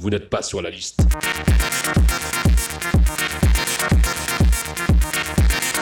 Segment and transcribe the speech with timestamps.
[0.00, 1.00] Vous n'êtes pas sur la liste.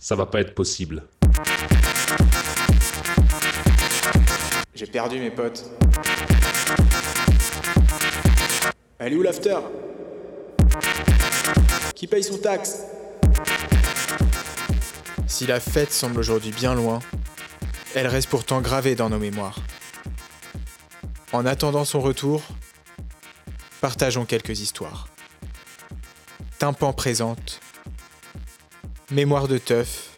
[0.03, 1.05] Ça va pas être possible.
[4.75, 5.65] J'ai perdu mes potes.
[8.99, 9.59] Elle est où l'after?
[11.95, 12.85] Qui paye son taxe?
[15.27, 16.99] Si la fête semble aujourd'hui bien loin,
[17.99, 19.59] elle reste pourtant gravée dans nos mémoires.
[21.33, 22.45] En attendant son retour,
[23.81, 25.09] partageons quelques histoires.
[26.61, 27.61] Tympan présente
[29.11, 30.15] Mémoire de teuf,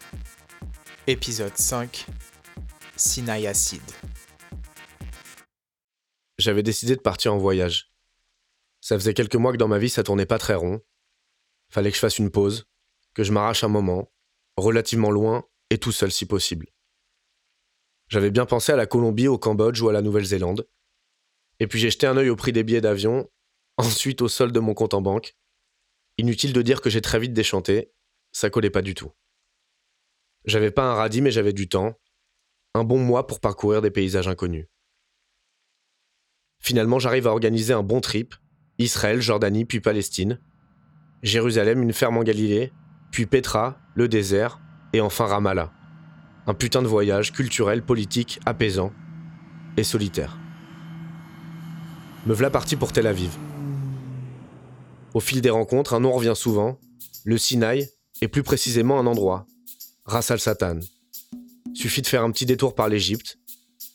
[1.07, 2.05] épisode 5,
[2.97, 3.81] Sinaï Acide.
[6.37, 7.91] J'avais décidé de partir en voyage.
[8.79, 10.81] Ça faisait quelques mois que dans ma vie ça tournait pas très rond.
[11.71, 12.67] Fallait que je fasse une pause,
[13.15, 14.11] que je m'arrache un moment,
[14.55, 16.67] relativement loin et tout seul si possible.
[18.11, 20.67] J'avais bien pensé à la Colombie, au Cambodge ou à la Nouvelle-Zélande.
[21.61, 23.29] Et puis j'ai jeté un œil au prix des billets d'avion,
[23.77, 25.37] ensuite au solde de mon compte en banque.
[26.17, 27.93] Inutile de dire que j'ai très vite déchanté,
[28.33, 29.13] ça collait pas du tout.
[30.43, 31.97] J'avais pas un radis, mais j'avais du temps.
[32.73, 34.67] Un bon mois pour parcourir des paysages inconnus.
[36.59, 38.35] Finalement, j'arrive à organiser un bon trip.
[38.77, 40.41] Israël, Jordanie, puis Palestine.
[41.23, 42.73] Jérusalem, une ferme en Galilée,
[43.11, 44.59] puis Petra, le désert,
[44.91, 45.71] et enfin Ramallah.
[46.47, 48.91] Un putain de voyage culturel, politique, apaisant
[49.77, 50.37] et solitaire.
[52.25, 53.31] Me voilà parti pour Tel Aviv.
[55.13, 56.79] Au fil des rencontres, un nom revient souvent,
[57.25, 57.89] le Sinaï,
[58.21, 59.45] et plus précisément un endroit,
[60.05, 60.79] Ras al Satan.
[61.73, 63.37] Suffit de faire un petit détour par l'Égypte.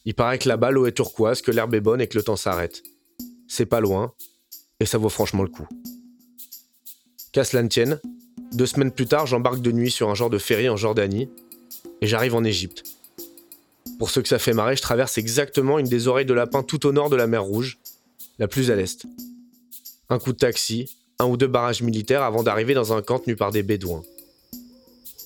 [0.04, 2.36] Il paraît que là-bas l'eau est turquoise, que l'herbe est bonne et que le temps
[2.36, 2.82] s'arrête.
[3.48, 4.12] C'est pas loin,
[4.78, 5.66] et ça vaut franchement le coup.
[7.32, 8.00] Qu'à cela ne tienne,
[8.52, 11.28] deux semaines plus tard, j'embarque de nuit sur un genre de ferry en Jordanie,
[12.00, 12.84] et j'arrive en Égypte.
[13.98, 16.86] Pour ceux que ça fait marrer, je traverse exactement une des oreilles de lapin tout
[16.86, 17.78] au nord de la mer Rouge,
[18.38, 19.06] la plus à l'est.
[20.10, 23.36] Un coup de taxi, un ou deux barrages militaires avant d'arriver dans un camp tenu
[23.36, 24.02] par des bédouins.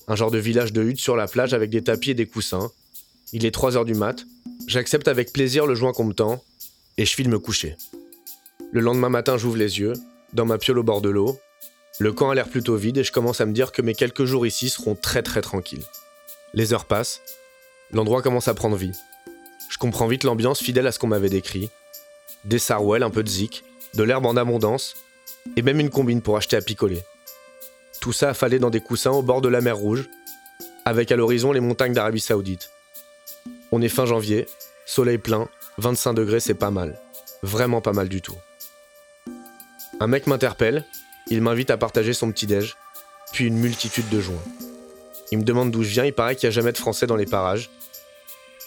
[0.07, 2.71] Un genre de village de huttes sur la plage avec des tapis et des coussins.
[3.33, 4.25] Il est 3 heures du mat.
[4.67, 6.41] J'accepte avec plaisir le joint qu'on me tend
[6.97, 7.75] et je file me coucher.
[8.71, 9.93] Le lendemain matin, j'ouvre les yeux,
[10.33, 11.37] dans ma piole au bord de l'eau.
[11.99, 14.25] Le camp a l'air plutôt vide et je commence à me dire que mes quelques
[14.25, 15.85] jours ici seront très très tranquilles.
[16.53, 17.21] Les heures passent,
[17.91, 18.91] l'endroit commence à prendre vie.
[19.69, 21.69] Je comprends vite l'ambiance fidèle à ce qu'on m'avait décrit.
[22.43, 23.63] Des sarouels, un peu de zik,
[23.93, 24.95] de l'herbe en abondance,
[25.55, 27.03] et même une combine pour acheter à picoler.
[28.01, 30.09] Tout ça affalé dans des coussins au bord de la mer Rouge,
[30.83, 32.69] avec à l'horizon les montagnes d'Arabie Saoudite.
[33.71, 34.47] On est fin janvier,
[34.85, 35.47] soleil plein,
[35.77, 36.99] 25 degrés, c'est pas mal.
[37.43, 38.37] Vraiment pas mal du tout.
[40.01, 40.83] Un mec m'interpelle,
[41.27, 42.75] il m'invite à partager son petit-déj,
[43.31, 44.43] puis une multitude de joints.
[45.31, 47.15] Il me demande d'où je viens, il paraît qu'il n'y a jamais de français dans
[47.15, 47.69] les parages,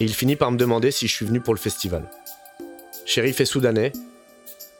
[0.00, 2.08] et il finit par me demander si je suis venu pour le festival.
[3.06, 3.92] Shérif est soudanais,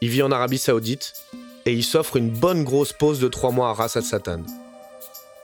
[0.01, 1.13] il vit en Arabie Saoudite
[1.65, 4.41] et il s'offre une bonne grosse pause de trois mois à Ras Al Satan.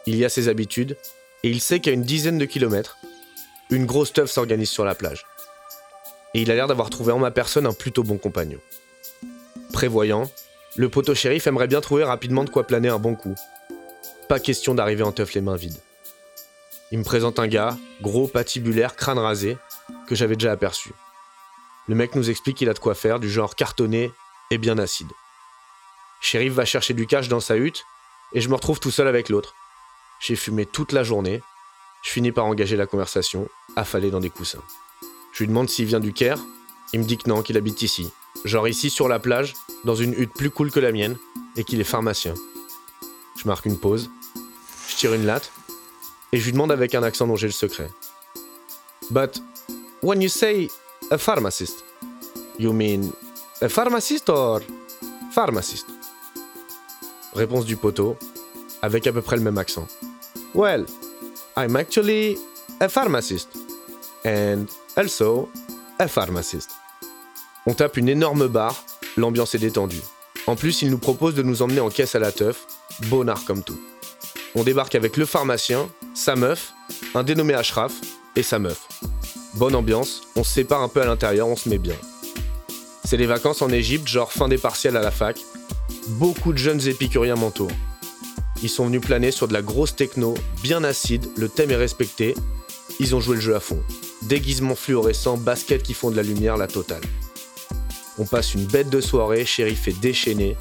[0.06, 0.98] Il y a ses habitudes
[1.44, 2.98] et il sait qu'à une dizaine de kilomètres,
[3.70, 5.26] une grosse teuf s'organise sur la plage.
[6.34, 8.60] Et il a l'air d'avoir trouvé en ma personne un plutôt bon compagnon.
[9.74, 10.30] Prévoyant,
[10.76, 13.36] le poteau shérif aimerait bien trouver rapidement de quoi planer un bon coup.
[14.28, 15.80] Pas question d'arriver en teuf les mains vides.
[16.92, 19.58] Il me présente un gars, gros, patibulaire, crâne rasé,
[20.08, 20.92] que j'avais déjà aperçu.
[21.88, 24.12] Le mec nous explique qu'il a de quoi faire, du genre cartonné
[24.52, 25.12] et bien acide.
[26.20, 27.86] Shérif va chercher du cash dans sa hutte,
[28.34, 29.56] et je me retrouve tout seul avec l'autre.
[30.20, 31.42] J'ai fumé toute la journée,
[32.04, 33.48] je finis par engager la conversation,
[33.78, 34.62] affalé dans des coussins.
[35.32, 36.40] Je lui demande s'il vient du Caire,
[36.92, 38.12] il me dit que non, qu'il habite ici.
[38.44, 39.54] Genre ici sur la plage,
[39.86, 41.18] dans une hutte plus cool que la mienne,
[41.56, 42.34] et qu'il est pharmacien.
[43.38, 44.10] Je marque une pause,
[44.90, 45.52] je tire une latte,
[46.32, 47.90] et je lui demande avec un accent dont j'ai le secret.
[49.10, 49.42] But
[50.02, 50.70] when you say
[51.12, 51.84] a pharmacist,
[52.58, 53.12] you mean
[53.62, 54.62] a pharmacist or
[55.32, 55.86] pharmacist?
[57.34, 58.18] Réponse du poteau,
[58.82, 59.88] avec à peu près le même accent.
[60.54, 60.86] Well,
[61.58, 62.38] I'm actually
[62.80, 63.50] a pharmacist.
[64.26, 65.50] And also
[66.00, 66.72] a pharmacist.
[67.66, 68.84] On tape une énorme barre,
[69.18, 70.02] l'ambiance est détendue.
[70.48, 72.66] En plus, il nous propose de nous emmener en caisse à la teuf,
[73.08, 73.80] bonnard comme tout.
[74.56, 76.74] On débarque avec le pharmacien, sa meuf,
[77.16, 77.94] un dénommé Ashraf
[78.36, 78.88] et sa meuf.
[79.56, 81.96] Bonne ambiance, on se sépare un peu à l'intérieur, on se met bien.
[83.04, 85.40] C'est les vacances en Égypte, genre fin des partiels à la fac.
[86.08, 87.72] Beaucoup de jeunes épicuriens m'entourent.
[88.64, 92.36] Ils sont venus planer sur de la grosse techno, bien acide, le thème est respecté.
[93.00, 93.82] Ils ont joué le jeu à fond.
[94.24, 97.02] Déguisement fluorescent, baskets qui font de la lumière, la totale.
[98.18, 100.56] On passe une bête de soirée, shérif est déchaîné.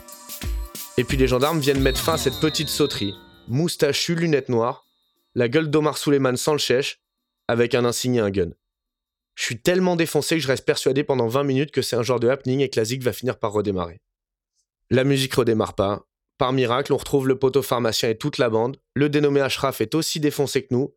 [0.96, 3.14] Et puis les gendarmes viennent mettre fin à cette petite sauterie.
[3.48, 4.86] Moustachu, lunettes noires,
[5.34, 7.00] la gueule d'Omar Suleiman sans le chèche,
[7.48, 8.50] avec un insigne et un gun.
[9.34, 12.20] Je suis tellement défoncé que je reste persuadé pendant 20 minutes que c'est un genre
[12.20, 14.00] de happening et que la zig va finir par redémarrer.
[14.90, 16.06] La musique redémarre pas.
[16.36, 18.78] Par miracle, on retrouve le poteau pharmacien et toute la bande.
[18.94, 20.94] Le dénommé Ashraf est aussi défoncé que nous,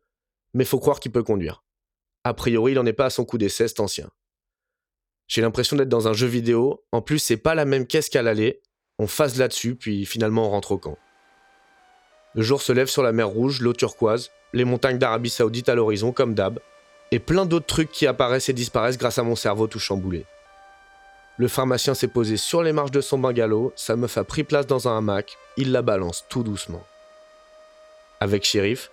[0.52, 1.64] mais faut croire qu'il peut conduire.
[2.24, 4.10] A priori, il n'en est pas à son coup d'essai, cet ancien.
[5.26, 6.84] J'ai l'impression d'être dans un jeu vidéo.
[6.92, 8.62] En plus, c'est pas la même caisse qu'à l'aller.
[8.98, 10.98] On phase là-dessus, puis finalement on rentre au camp.
[12.34, 15.74] Le jour se lève sur la mer Rouge, l'eau turquoise, les montagnes d'Arabie Saoudite à
[15.74, 16.58] l'horizon, comme d'hab,
[17.12, 20.26] et plein d'autres trucs qui apparaissent et disparaissent grâce à mon cerveau tout chamboulé.
[21.36, 24.66] Le pharmacien s'est posé sur les marches de son bungalow, sa meuf a pris place
[24.66, 26.84] dans un hamac, il la balance tout doucement.
[28.20, 28.90] Avec shérif,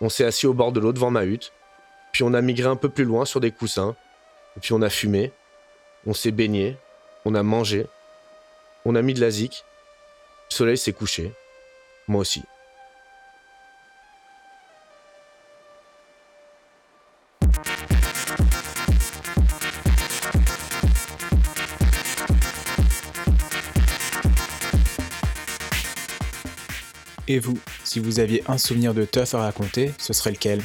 [0.00, 1.52] on s'est assis au bord de l'eau devant ma hutte,
[2.12, 3.96] puis on a migré un peu plus loin sur des coussins,
[4.60, 5.32] puis on a fumé,
[6.06, 6.76] on s'est baigné,
[7.24, 7.86] on a mangé,
[8.84, 9.64] on a mis de la zik,
[10.50, 11.32] le soleil s'est couché,
[12.08, 12.42] moi aussi.
[27.26, 30.62] Et vous, si vous aviez un souvenir de teuf à raconter, ce serait lequel?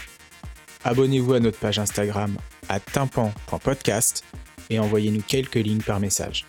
[0.84, 4.24] Abonnez-vous à notre page Instagram à tympan.podcast
[4.70, 6.46] et envoyez-nous quelques lignes par message.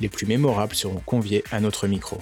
[0.00, 2.18] Les plus mémorables seront conviés à notre micro.